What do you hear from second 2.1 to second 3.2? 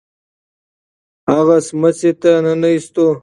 ته ننه ایستو.